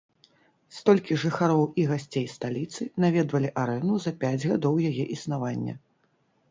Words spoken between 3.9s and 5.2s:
за пяць гадоў яе